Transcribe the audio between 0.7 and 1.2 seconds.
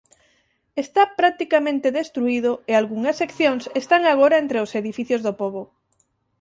Está